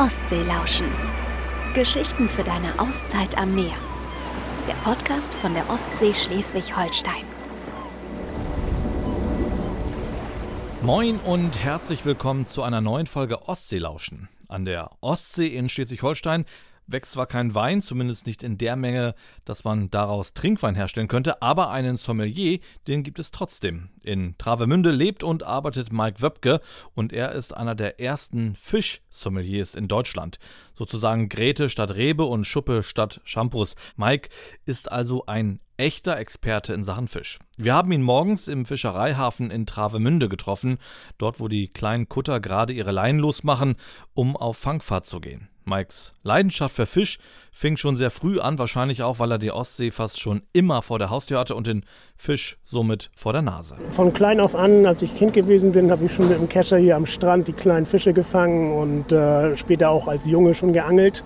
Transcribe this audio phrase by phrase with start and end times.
[0.00, 0.86] Ostsee lauschen.
[1.74, 3.74] Geschichten für deine Auszeit am Meer.
[4.66, 7.26] Der Podcast von der Ostsee Schleswig-Holstein.
[10.80, 14.30] Moin und herzlich willkommen zu einer neuen Folge Ostseelauschen.
[14.48, 16.46] An der Ostsee in Schleswig-Holstein
[16.92, 19.14] wächst zwar kein Wein, zumindest nicht in der Menge,
[19.44, 23.90] dass man daraus Trinkwein herstellen könnte, aber einen Sommelier, den gibt es trotzdem.
[24.02, 26.60] In Travemünde lebt und arbeitet Mike Wöpke
[26.94, 30.38] und er ist einer der ersten Fischsommeliers in Deutschland.
[30.74, 33.74] Sozusagen Grete statt Rebe und Schuppe statt Shampoos.
[33.96, 34.30] Mike
[34.64, 37.38] ist also ein echter Experte in Sachen Fisch.
[37.56, 40.78] Wir haben ihn morgens im Fischereihafen in Travemünde getroffen,
[41.18, 43.76] dort wo die kleinen Kutter gerade ihre Leinen losmachen,
[44.14, 45.49] um auf Fangfahrt zu gehen.
[45.64, 47.18] Mikes Leidenschaft für Fisch
[47.52, 50.98] fing schon sehr früh an, wahrscheinlich auch, weil er die Ostsee fast schon immer vor
[50.98, 51.84] der Haustür hatte und den
[52.16, 53.76] Fisch somit vor der Nase.
[53.90, 56.78] Von klein auf an, als ich Kind gewesen bin, habe ich schon mit dem Kescher
[56.78, 61.24] hier am Strand die kleinen Fische gefangen und äh, später auch als Junge schon geangelt.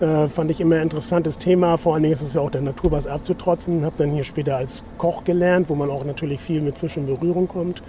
[0.00, 1.76] Äh, fand ich immer ein interessantes Thema.
[1.76, 3.84] Vor allen Dingen ist es ja auch der Natur was abzutrotzen.
[3.84, 7.06] Habe dann hier später als Koch gelernt, wo man auch natürlich viel mit Fisch in
[7.06, 7.82] Berührung kommt.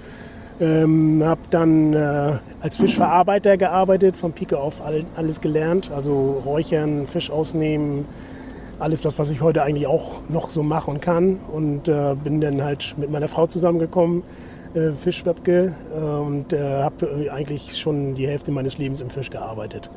[0.62, 7.08] Ähm, habe dann äh, als Fischverarbeiter gearbeitet, von Pike auf all, alles gelernt, also Räuchern,
[7.08, 8.06] Fisch ausnehmen,
[8.78, 11.38] alles das, was ich heute eigentlich auch noch so mache und kann.
[11.52, 14.24] Und äh, bin dann halt mit meiner Frau zusammengekommen,
[14.74, 19.90] äh, Fischwebke, äh, und äh, habe eigentlich schon die Hälfte meines Lebens im Fisch gearbeitet.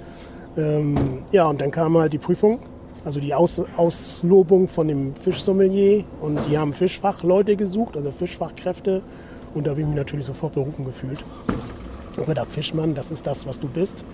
[0.57, 2.61] Ähm, ja, und dann kam halt die Prüfung,
[3.05, 6.05] also die Aus Auslobung von dem Fischsommelier.
[6.21, 9.03] Und die haben Fischfachleute gesucht, also Fischfachkräfte.
[9.55, 11.25] Und da habe ich mich natürlich sofort berufen gefühlt.
[12.17, 14.05] Habe gedacht, Fischmann, das ist das, was du bist.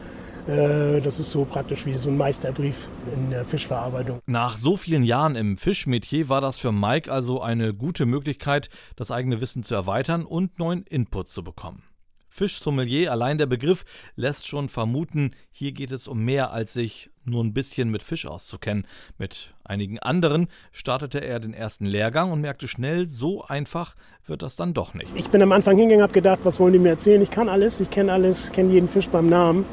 [0.48, 4.20] Äh, das ist so praktisch wie so ein Meisterbrief in der Fischverarbeitung.
[4.26, 9.10] Nach so vielen Jahren im Fischmetier war das für Mike also eine gute Möglichkeit, das
[9.10, 11.82] eigene Wissen zu erweitern und neuen Input zu bekommen.
[12.28, 17.44] Fischsommelier, allein der Begriff lässt schon vermuten, hier geht es um mehr als sich nur
[17.44, 18.86] ein bisschen mit Fisch auszukennen.
[19.18, 23.94] Mit einigen anderen startete er den ersten Lehrgang und merkte schnell, so einfach
[24.26, 25.08] wird das dann doch nicht.
[25.14, 27.22] Ich bin am Anfang hingegangen, habe gedacht, was wollen die mir erzählen?
[27.22, 29.64] Ich kann alles, ich kenne alles, kenne jeden Fisch beim Namen.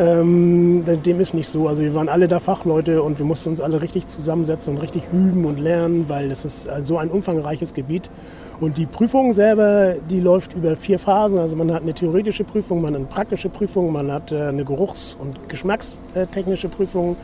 [0.00, 1.68] Ähm, dem ist nicht so.
[1.68, 5.02] Also wir waren alle da Fachleute und wir mussten uns alle richtig zusammensetzen und richtig
[5.12, 8.08] üben und lernen, weil es ist so ein umfangreiches Gebiet.
[8.60, 11.38] Und die Prüfung selber, die läuft über vier Phasen.
[11.38, 14.64] Also man hat eine theoretische Prüfung, man hat eine praktische Prüfung, man hat äh, eine
[14.64, 17.16] Geruchs- und geschmackstechnische Prüfung.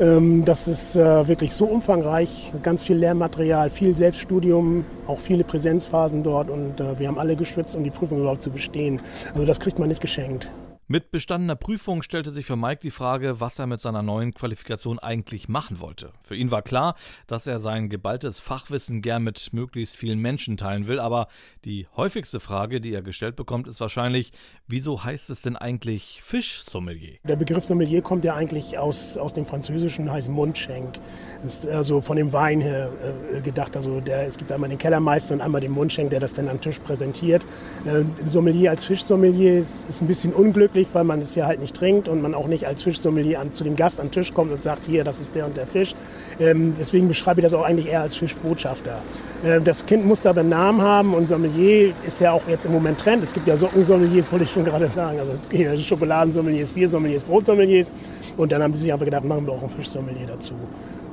[0.00, 6.22] Ähm, das ist äh, wirklich so umfangreich, ganz viel Lehrmaterial, viel Selbststudium, auch viele Präsenzphasen
[6.22, 9.00] dort und äh, wir haben alle geschwitzt, um die Prüfung überhaupt zu bestehen.
[9.32, 10.50] Also das kriegt man nicht geschenkt.
[10.88, 15.00] Mit bestandener Prüfung stellte sich für Mike die Frage, was er mit seiner neuen Qualifikation
[15.00, 16.12] eigentlich machen wollte.
[16.22, 16.94] Für ihn war klar,
[17.26, 21.26] dass er sein geballtes Fachwissen gern mit möglichst vielen Menschen teilen will, aber
[21.64, 24.30] die häufigste Frage, die er gestellt bekommt, ist wahrscheinlich,
[24.68, 27.16] wieso heißt es denn eigentlich Fischsommelier?
[27.24, 31.00] Der Begriff Sommelier kommt ja eigentlich aus, aus dem Französischen, heißt Mundschenk.
[31.42, 32.92] Das ist also von dem Wein her
[33.34, 33.74] äh, gedacht.
[33.74, 36.60] Also der, es gibt einmal den Kellermeister und einmal den Mundschenk, der das dann am
[36.60, 37.44] Tisch präsentiert.
[37.84, 41.60] Äh, Sommelier als Fischsommelier ist, ist ein bisschen unglücklich unglücklich, weil man es ja halt
[41.60, 44.32] nicht trinkt und man auch nicht als Fischsommelier an, zu dem Gast an den Tisch
[44.32, 45.94] kommt und sagt, hier, das ist der und der Fisch.
[46.38, 48.98] Ähm, deswegen beschreibe ich das auch eigentlich eher als Fischbotschafter.
[49.44, 52.72] Ähm, das Kind muss aber einen Namen haben und Sommelier ist ja auch jetzt im
[52.72, 53.22] Moment Trend.
[53.24, 55.18] Es gibt ja Sockensommeliers, wollte ich schon gerade sagen.
[55.18, 57.92] Also hier Schokoladensommeliers, Biersommeliers, Brotsommeliers.
[58.36, 60.54] Und dann haben die sich einfach gedacht, machen wir auch ein Fischsommelier dazu.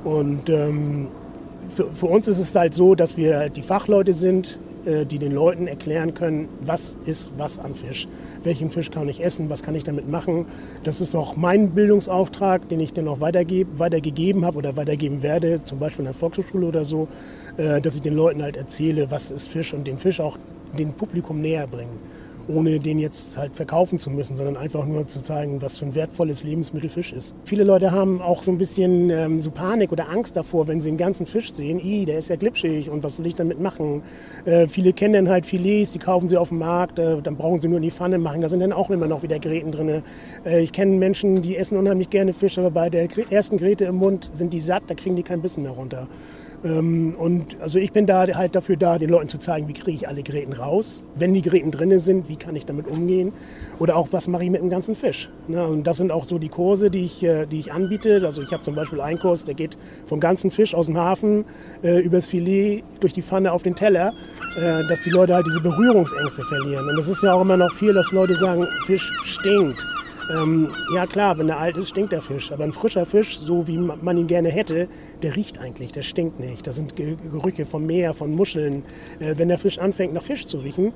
[0.04, 1.08] Und ähm,
[1.68, 5.18] für, für, uns ist es halt so, dass wir halt die Fachleute sind, äh, die
[5.18, 8.08] den Leuten erklären können, was ist was an Fisch.
[8.42, 10.46] Welchen Fisch kann ich essen, was kann ich damit machen.
[10.84, 15.62] Das ist auch mein Bildungsauftrag, den ich dann auch weitergebe, weitergegeben habe oder weitergeben werde,
[15.62, 17.08] zum Beispiel in der Volkshochschule oder so,
[17.56, 20.38] äh, dass ich den Leuten halt erzähle, was ist Fisch und den Fisch auch
[20.78, 21.98] dem Publikum näher bringen
[22.48, 25.94] ohne den jetzt halt verkaufen zu müssen, sondern einfach nur zu zeigen, was für ein
[25.94, 27.34] wertvolles Lebensmittel Fisch ist.
[27.44, 30.88] Viele Leute haben auch so ein bisschen ähm, so Panik oder Angst davor, wenn sie
[30.88, 34.02] einen ganzen Fisch sehen, i, der ist ja glitschig und was soll ich damit machen?
[34.44, 37.60] Äh, viele kennen dann halt Filets, die kaufen sie auf dem Markt, äh, dann brauchen
[37.60, 40.02] sie nur in die Pfanne machen, da sind dann auch immer noch wieder Gräten drin.
[40.44, 43.96] Äh, ich kenne Menschen, die essen unheimlich gerne Fisch, aber bei der ersten Gräte im
[43.96, 46.08] Mund sind die satt, da kriegen die kein Bissen mehr runter.
[46.64, 49.92] Ähm, und also ich bin da halt dafür da, den Leuten zu zeigen, wie kriege
[49.92, 51.04] ich alle Gräten raus.
[51.14, 53.32] Wenn die Gräten drin sind, wie kann ich damit umgehen?
[53.78, 55.28] Oder auch, was mache ich mit dem ganzen Fisch?
[55.46, 55.64] Ne?
[55.64, 58.22] Und das sind auch so die Kurse, die ich, äh, die ich anbiete.
[58.24, 59.76] Also ich habe zum Beispiel einen Kurs, der geht
[60.06, 61.44] vom ganzen Fisch aus dem Hafen
[61.82, 64.14] äh, übers Filet durch die Pfanne auf den Teller,
[64.56, 66.88] äh, dass die Leute halt diese Berührungsängste verlieren.
[66.88, 69.86] Und es ist ja auch immer noch viel, dass Leute sagen, Fisch stinkt.
[70.30, 72.50] Ähm, ja klar, wenn er alt ist, stinkt der Fisch.
[72.52, 74.88] Aber ein frischer Fisch, so wie man ihn gerne hätte,
[75.22, 76.66] der riecht eigentlich, der stinkt nicht.
[76.66, 78.84] Das sind Gerüche vom Meer, von Muscheln.
[79.18, 80.92] Äh, wenn der Fisch anfängt nach Fisch zu riechen,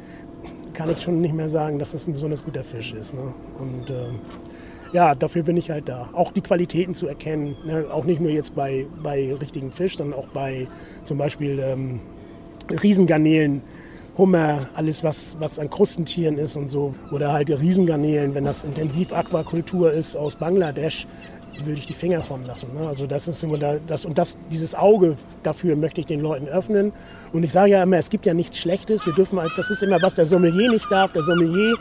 [0.72, 3.14] kann ich schon nicht mehr sagen, dass das ein besonders guter Fisch ist.
[3.14, 3.34] Ne?
[3.58, 4.06] Und äh,
[4.92, 6.08] ja, dafür bin ich halt da.
[6.12, 7.56] Auch die Qualitäten zu erkennen.
[7.66, 7.86] Ne?
[7.90, 10.68] Auch nicht nur jetzt bei, bei richtigen Fisch, sondern auch bei
[11.04, 12.00] zum Beispiel ähm,
[12.70, 13.62] Riesengarnelen,
[14.18, 16.92] Hummer, alles was, was an Krustentieren ist und so.
[17.12, 21.06] Oder halt die Riesengarnelen, wenn das Intensiv-Aquakultur ist aus Bangladesch,
[21.64, 22.74] würde ich die Finger von lassen.
[22.74, 22.86] Ne?
[22.86, 26.48] Also das ist immer da, das und das, dieses Auge dafür möchte ich den Leuten
[26.48, 26.92] öffnen.
[27.32, 29.06] Und ich sage ja immer, es gibt ja nichts Schlechtes.
[29.06, 31.12] Wir dürfen, halt, das ist immer was der Sommelier nicht darf.
[31.12, 31.76] Der Sommelier,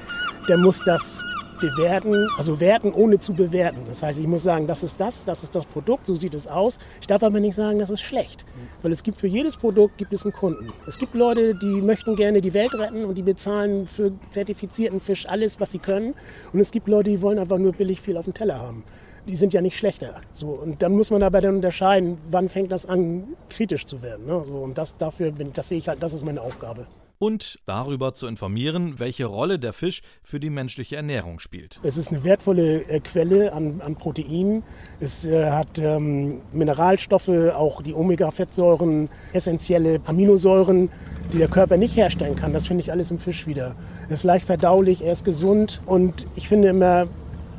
[0.47, 1.23] der muss das
[1.59, 3.81] bewerten, also werten ohne zu bewerten.
[3.87, 6.47] Das heißt, ich muss sagen, das ist das, das ist das Produkt, so sieht es
[6.47, 6.77] aus.
[7.01, 8.45] Ich darf aber nicht sagen, das ist schlecht,
[8.81, 10.71] weil es gibt für jedes Produkt gibt es einen Kunden.
[10.87, 15.27] Es gibt Leute, die möchten gerne die Welt retten und die bezahlen für zertifizierten Fisch
[15.27, 16.13] alles, was sie können.
[16.53, 18.83] Und es gibt Leute, die wollen einfach nur billig viel auf dem Teller haben.
[19.27, 20.21] Die sind ja nicht schlechter.
[20.31, 24.25] So, und dann muss man aber dann unterscheiden, wann fängt das an, kritisch zu werden.
[24.25, 24.43] Ne?
[24.45, 26.87] So, und das dafür bin, das sehe ich halt, das ist meine Aufgabe
[27.19, 31.79] und darüber zu informieren, welche Rolle der Fisch für die menschliche Ernährung spielt.
[31.83, 34.63] Es ist eine wertvolle äh, Quelle an, an Proteinen.
[34.99, 40.89] Es äh, hat ähm, Mineralstoffe, auch die Omega-Fettsäuren, essentielle Aminosäuren,
[41.33, 42.53] die der Körper nicht herstellen kann.
[42.53, 43.75] Das finde ich alles im Fisch wieder.
[44.07, 47.07] Er ist leicht verdaulich, er ist gesund und ich finde immer,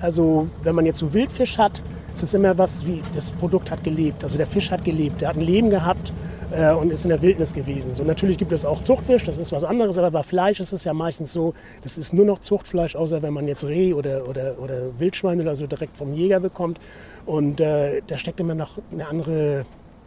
[0.01, 1.83] also wenn man jetzt so Wildfisch hat,
[2.19, 4.25] ist es immer was wie, das Produkt hat gelebt.
[4.25, 6.13] Also der Fisch hat gelebt, der hat ein Leben gehabt
[6.51, 7.93] äh, und ist in der Wildnis gewesen.
[7.93, 10.83] So, natürlich gibt es auch Zuchtfisch, das ist was anderes, aber bei Fleisch ist es
[10.83, 11.55] ja meistens so,
[11.85, 15.55] das ist nur noch Zuchtfleisch, außer wenn man jetzt Reh oder, oder, oder Wildschwein oder
[15.55, 16.81] so direkt vom Jäger bekommt.
[17.25, 19.65] Und äh, da steckt immer noch eine andere,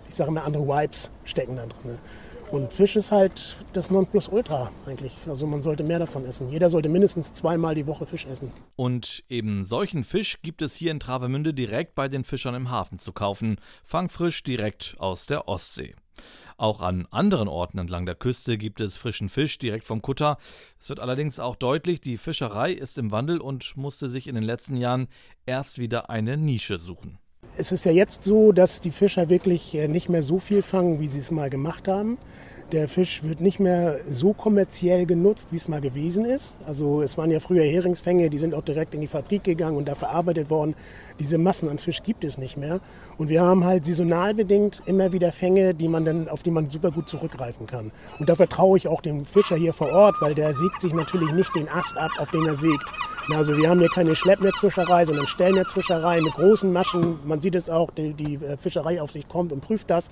[0.10, 1.98] ich sage immer andere Vibes stecken da drin.
[2.52, 5.14] Und Fisch ist halt das Nonplusultra eigentlich.
[5.26, 6.50] Also man sollte mehr davon essen.
[6.50, 8.52] Jeder sollte mindestens zweimal die Woche Fisch essen.
[8.76, 13.00] Und eben solchen Fisch gibt es hier in Travemünde direkt bei den Fischern im Hafen
[13.00, 13.56] zu kaufen.
[13.86, 15.96] Fangfrisch direkt aus der Ostsee.
[16.58, 20.38] Auch an anderen Orten entlang der Küste gibt es frischen Fisch direkt vom Kutter.
[20.78, 24.44] Es wird allerdings auch deutlich, die Fischerei ist im Wandel und musste sich in den
[24.44, 25.08] letzten Jahren
[25.46, 27.18] erst wieder eine Nische suchen.
[27.58, 31.00] Es ist ja jetzt so, dass die Fischer wirklich äh, nicht mehr so viel fangen,
[31.00, 32.18] wie sie es mal gemacht haben.
[32.72, 36.56] Der Fisch wird nicht mehr so kommerziell genutzt, wie es mal gewesen ist.
[36.66, 39.90] Also es waren ja früher Heringsfänge, die sind auch direkt in die Fabrik gegangen und
[39.90, 40.76] da verarbeitet worden.
[41.20, 42.80] Diese Massen an Fisch gibt es nicht mehr.
[43.18, 46.70] Und wir haben halt saisonal bedingt immer wieder Fänge, die man dann, auf die man
[46.70, 47.92] super gut zurückgreifen kann.
[48.20, 51.34] Und da vertraue ich auch dem Fischer hier vor Ort, weil der sägt sich natürlich
[51.34, 52.94] nicht den Ast ab, auf den er sägt.
[53.30, 57.20] Also wir haben hier keine Schleppnetzfischerei, sondern Stellnetzfischerei mit großen Maschen.
[57.26, 60.10] Man sieht es auch, die, die äh, Fischereiaufsicht kommt und prüft das.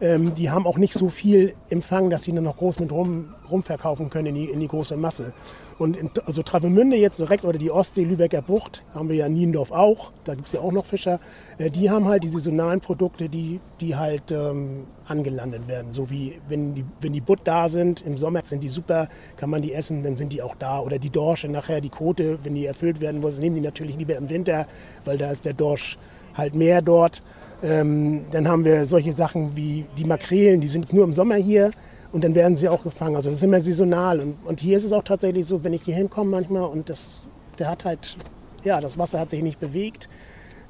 [0.00, 3.34] Ähm, die haben auch nicht so viel Empfang, dass sie nur noch groß mit rum,
[3.50, 5.32] rumverkaufen können in die, in die große Masse.
[5.78, 9.72] Und in, also Travemünde jetzt direkt oder die Ostsee, Lübecker Bucht, haben wir ja Niendorf
[9.72, 11.20] auch, da gibt es ja auch noch Fischer,
[11.58, 15.90] äh, die haben halt die saisonalen Produkte, die, die halt ähm, angelandet werden.
[15.92, 19.50] So wie wenn die, wenn die Butt da sind, im Sommer sind die super, kann
[19.50, 20.80] man die essen, dann sind die auch da.
[20.80, 24.16] Oder die Dorsche nachher, die Quote, wenn die erfüllt werden muss, nehmen die natürlich lieber
[24.16, 24.66] im Winter,
[25.04, 25.98] weil da ist der Dorsch
[26.34, 27.22] halt mehr dort.
[27.62, 31.36] Ähm, dann haben wir solche Sachen wie die Makrelen, die sind jetzt nur im Sommer
[31.36, 31.70] hier
[32.12, 33.16] und dann werden sie auch gefangen.
[33.16, 34.20] Also das ist immer saisonal.
[34.20, 37.20] Und, und hier ist es auch tatsächlich so, wenn ich hier hinkomme manchmal und das,
[37.58, 38.16] der hat halt,
[38.64, 40.08] ja, das Wasser hat sich nicht bewegt,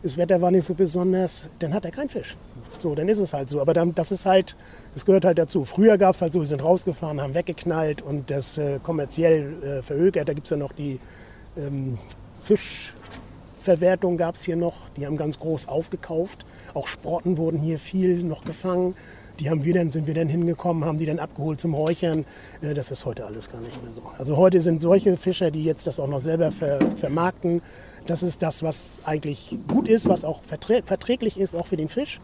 [0.02, 2.36] das Wetter war nicht so besonders, dann hat er keinen Fisch.
[2.76, 3.60] So, dann ist es halt so.
[3.60, 4.54] Aber dann, das ist halt,
[4.94, 5.64] das gehört halt dazu.
[5.64, 9.82] Früher gab es halt so, wir sind rausgefahren, haben weggeknallt und das äh, kommerziell äh,
[9.82, 10.28] verhökert.
[10.28, 11.00] Da gibt es ja noch die
[11.56, 11.98] ähm,
[12.40, 14.74] Fischverwertung gab es hier noch.
[14.96, 16.44] Die haben ganz groß aufgekauft.
[16.74, 18.94] Auch Sporten wurden hier viel noch gefangen.
[19.40, 22.24] Die haben wir dann, sind wir dann hingekommen, haben die dann abgeholt zum Räuchern.
[22.62, 24.02] Äh, das ist heute alles gar nicht mehr so.
[24.18, 27.60] Also heute sind solche Fischer, die jetzt das auch noch selber ver, vermarkten.
[28.06, 32.20] Das ist das, was eigentlich gut ist, was auch verträglich ist, auch für den Fisch.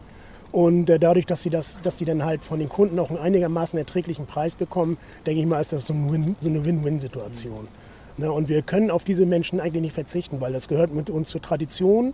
[0.51, 3.19] Und äh, dadurch, dass sie, das, dass sie dann halt von den Kunden auch einen
[3.19, 7.67] einigermaßen erträglichen Preis bekommen, denke ich mal, ist das so, ein Win, so eine Win-Win-Situation.
[8.17, 8.31] Ne?
[8.31, 11.41] Und wir können auf diese Menschen eigentlich nicht verzichten, weil das gehört mit uns zur
[11.41, 12.13] Tradition.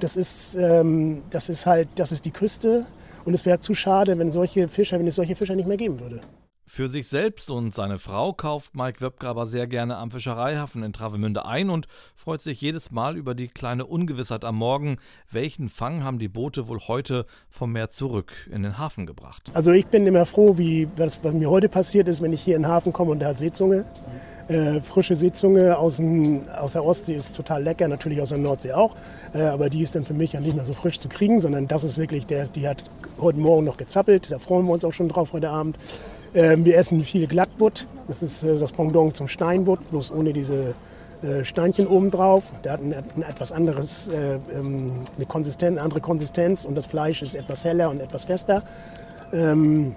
[0.00, 2.86] Das ist, ähm, das ist halt, das ist die Küste.
[3.24, 6.00] Und es wäre zu schade, wenn solche Fischer, wenn es solche Fischer nicht mehr geben
[6.00, 6.20] würde.
[6.70, 11.46] Für sich selbst und seine Frau kauft Mike Wöbgraber sehr gerne am Fischereihafen in Travemünde
[11.46, 14.98] ein und freut sich jedes Mal über die kleine Ungewissheit am Morgen.
[15.30, 19.50] Welchen Fang haben die Boote wohl heute vom Meer zurück in den Hafen gebracht?
[19.54, 22.56] Also ich bin immer froh, wie was, was mir heute passiert ist, wenn ich hier
[22.56, 23.86] in den Hafen komme und der hat Seezunge.
[24.48, 28.72] Äh, frische Seezunge aus, dem, aus, der Ostsee ist total lecker, natürlich aus der Nordsee
[28.72, 28.96] auch.
[29.34, 31.68] Äh, aber die ist dann für mich ja nicht mehr so frisch zu kriegen, sondern
[31.68, 32.82] das ist wirklich, der, die hat
[33.20, 34.30] heute Morgen noch gezappelt.
[34.30, 35.76] Da freuen wir uns auch schon drauf heute Abend.
[36.32, 37.86] Äh, wir essen viel Glattbutt.
[38.06, 40.74] Das ist äh, das Pendant zum Steinbutt, bloß ohne diese
[41.22, 42.44] äh, Steinchen oben drauf.
[42.64, 47.20] Der hat ein, ein etwas anderes, äh, ähm, eine Konsistenz, andere Konsistenz und das Fleisch
[47.20, 48.62] ist etwas heller und etwas fester.
[49.32, 49.94] Ähm,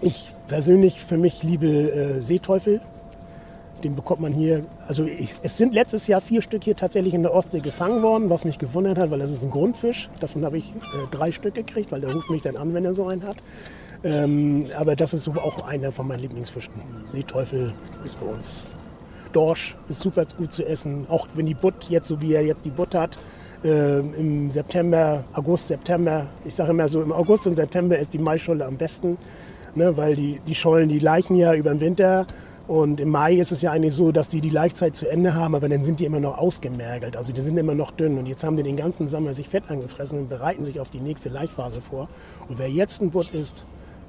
[0.00, 2.80] ich persönlich für mich liebe Seeteufel
[3.84, 7.22] Den bekommt man hier, also ich, es sind letztes Jahr vier Stück hier tatsächlich in
[7.22, 10.08] der Ostsee gefangen worden, was mich gewundert hat, weil das ist ein Grundfisch.
[10.20, 12.94] Davon habe ich äh, drei Stück gekriegt, weil der ruft mich dann an, wenn er
[12.94, 13.36] so einen hat.
[14.02, 16.72] Ähm, aber das ist auch einer von meinen Lieblingsfischen.
[17.06, 18.72] Seeteufel ist bei uns.
[19.32, 22.64] Dorsch ist super gut zu essen, auch wenn die Butt jetzt, so wie er jetzt
[22.64, 23.18] die Butt hat,
[23.64, 28.18] äh, im September, August, September, ich sage immer so, im August und September ist die
[28.18, 29.18] Maischolle am besten,
[29.74, 32.26] ne, weil die, die Schollen, die leichen ja über den Winter
[32.68, 35.54] und im Mai ist es ja eigentlich so, dass die die Laichzeit zu Ende haben,
[35.54, 37.16] aber dann sind die immer noch ausgemergelt.
[37.16, 38.18] Also die sind immer noch dünn.
[38.18, 41.00] Und jetzt haben die den ganzen Sommer sich Fett angefressen und bereiten sich auf die
[41.00, 42.08] nächste Laichphase vor.
[42.48, 43.64] Und wer jetzt ein Butt isst,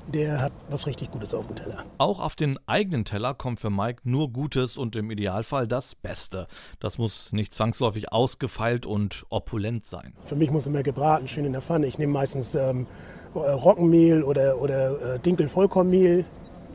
[0.08, 1.84] der hat was richtig Gutes auf dem Teller.
[1.98, 6.48] Auch auf den eigenen Teller kommt für Mike nur Gutes und im Idealfall das Beste.
[6.80, 10.14] Das muss nicht zwangsläufig ausgefeilt und opulent sein.
[10.26, 11.88] Für mich muss immer gebraten, schön in der Pfanne.
[11.88, 12.88] Ich nehme meistens ähm,
[13.36, 16.26] Roggenmehl oder, oder äh, Dinkel-Vollkornmehl,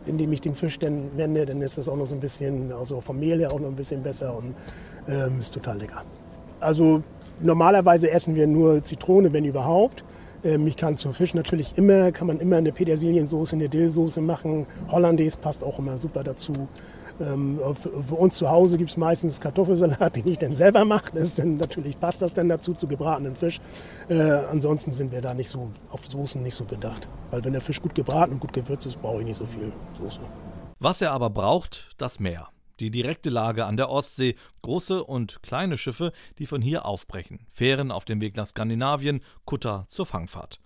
[0.07, 1.47] indem ich den Fisch dann wende.
[1.47, 3.77] Dann ist das auch noch so ein bisschen, also vom Mehl her auch noch ein
[3.77, 4.55] bisschen besser und
[5.09, 6.05] ähm, ist total lecker.
[6.61, 7.03] Also
[7.41, 10.05] normalerweise essen wir nur Zitrone, wenn überhaupt.
[10.45, 14.67] Ähm, ich kann zu Fisch natürlich immer, kann man immer eine Petersiliensoße, eine Dillsoße machen.
[14.91, 16.69] Hollandaise passt auch immer super dazu.
[17.21, 21.13] Ähm, für uns zu Hause gibt es meistens Kartoffelsalat, den ich dann selber mache.
[21.15, 23.61] Das dann, natürlich passt das dann dazu zu gebratenen Fisch.
[24.09, 27.09] Äh, ansonsten sind wir da nicht so auf Soßen nicht so bedacht.
[27.31, 29.73] Weil wenn der Fisch gut gebraten und gut gewürzt ist, brauche ich nicht so viel
[29.99, 30.21] Soße.
[30.79, 32.49] Was er aber braucht, das Meer
[32.81, 37.91] die direkte Lage an der Ostsee, große und kleine Schiffe, die von hier aufbrechen, Fähren
[37.91, 40.61] auf dem Weg nach Skandinavien, Kutter zur Fangfahrt.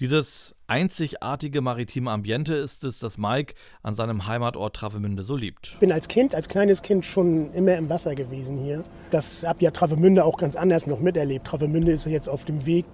[0.00, 5.72] Dieses einzigartige maritime Ambiente ist es, das Mike an seinem Heimatort Travemünde so liebt.
[5.74, 8.84] Ich bin als Kind, als kleines Kind schon immer im Wasser gewesen hier.
[9.10, 11.46] Das habe ja Travemünde auch ganz anders noch miterlebt.
[11.46, 12.86] Travemünde ist jetzt auf dem Weg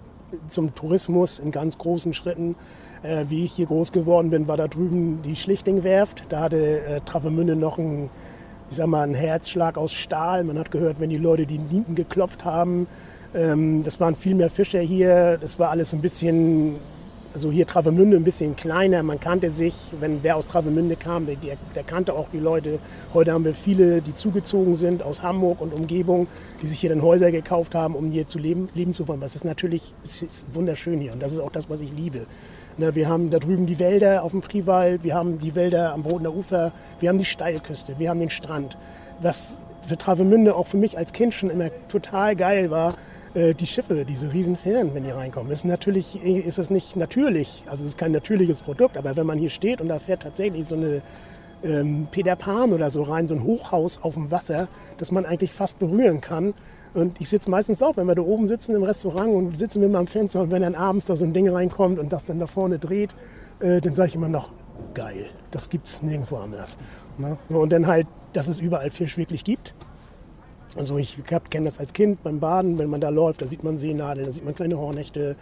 [0.47, 2.57] zum Tourismus in ganz großen Schritten.
[3.03, 6.25] Äh, wie ich hier groß geworden bin, war da drüben die Schlichtingwerft.
[6.29, 8.11] Da hatte äh, Travemünde noch ein
[8.71, 10.45] ich sag mal, ein Herzschlag aus Stahl.
[10.45, 12.87] Man hat gehört, wenn die Leute die Nieten geklopft haben.
[13.35, 15.39] Ähm, das waren viel mehr Fischer hier.
[15.41, 16.77] Das war alles ein bisschen,
[17.33, 19.03] also hier Travemünde ein bisschen kleiner.
[19.03, 21.37] Man kannte sich, wenn wer aus Travemünde kam, der,
[21.75, 22.79] der kannte auch die Leute.
[23.15, 26.27] Heute haben wir viele, die zugezogen sind aus Hamburg und Umgebung,
[26.63, 29.21] die sich hier dann Häuser gekauft haben, um hier zu leben, leben zu wollen.
[29.21, 32.27] Das ist natürlich es ist wunderschön hier und das ist auch das, was ich liebe.
[32.81, 36.05] Na, wir haben da drüben die Wälder auf dem Prival, wir haben die Wälder am
[36.05, 36.71] Bodener Ufer,
[37.01, 38.79] wir haben die Steilküste, wir haben den Strand.
[39.21, 42.95] Was für Travemünde auch für mich als Kind schon immer total geil war,
[43.35, 45.51] äh, die Schiffe, diese riesen Fähren, wenn die reinkommen.
[45.51, 49.39] Ist natürlich ist es nicht natürlich, also es ist kein natürliches Produkt, aber wenn man
[49.39, 51.03] hier steht und da fährt tatsächlich so eine
[51.65, 54.69] ähm, Peter Pan oder so rein, so ein Hochhaus auf dem Wasser,
[54.99, 56.55] das man eigentlich fast berühren kann,
[56.99, 59.89] und ich sitze meistens auch, wenn wir da oben sitzen im Restaurant und sitzen wir
[59.89, 62.39] mal am Fenster und wenn dann abends da so ein Ding reinkommt und das dann
[62.41, 63.15] da vorne dreht,
[63.61, 64.51] äh, dann sage ich immer noch,
[64.95, 66.77] geil, das gibt es nirgendwo anders.
[67.17, 67.39] Ne?
[67.49, 69.75] So, und dann halt, dass es überall Fisch wirklich gibt.
[70.77, 71.19] Also ich
[71.51, 74.33] kenne das als Kind beim Baden, wenn man da läuft, da sieht man Seenadeln, da
[74.33, 75.37] sieht man kleine Hornächte.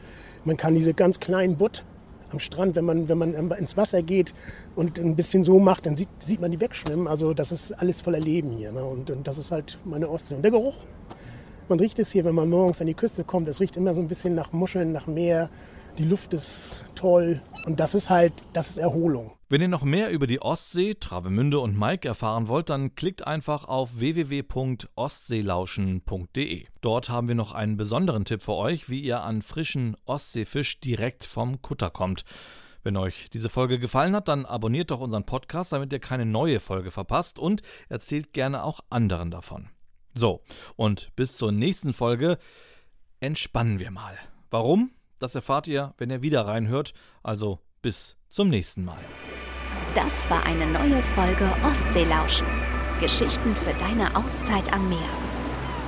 [0.45, 1.85] Man kann diese ganz kleinen Butt
[2.31, 4.35] am Strand, wenn man, wenn man ins Wasser geht
[4.75, 7.09] und ein bisschen so macht, dann sieht, sieht man die wegschwimmen.
[7.09, 8.73] Also das ist alles voller Leben hier.
[8.73, 8.85] Ne?
[8.85, 10.35] Und, und das ist halt meine Ostsee.
[10.35, 10.77] Und der Geruch,
[11.69, 13.49] man riecht es hier, wenn man morgens an die Küste kommt.
[13.49, 15.51] Es riecht immer so ein bisschen nach Muscheln, nach Meer.
[15.99, 17.41] Die Luft ist toll.
[17.65, 19.33] Und das ist halt, das ist Erholung.
[19.49, 23.65] Wenn ihr noch mehr über die Ostsee, Travemünde und Mike erfahren wollt, dann klickt einfach
[23.65, 26.67] auf www.ostseelauschen.de.
[26.81, 31.25] Dort haben wir noch einen besonderen Tipp für euch, wie ihr an frischen Ostseefisch direkt
[31.25, 32.25] vom Kutter kommt.
[32.83, 36.61] Wenn euch diese Folge gefallen hat, dann abonniert doch unseren Podcast, damit ihr keine neue
[36.61, 39.69] Folge verpasst und erzählt gerne auch anderen davon.
[40.17, 40.41] So,
[40.77, 42.39] und bis zur nächsten Folge
[43.21, 44.17] entspannen wir mal.
[44.51, 44.93] Warum?
[45.19, 46.95] Das erfahrt ihr, wenn ihr wieder reinhört.
[47.23, 48.97] Also bis zum nächsten Mal.
[49.95, 52.47] Das war eine neue Folge Ostseelauschen.
[53.01, 54.99] Geschichten für deine Auszeit am Meer.